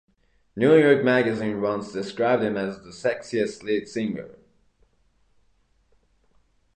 [0.55, 4.35] "New York magazine" once described him as the "Sexiest Lead Singer.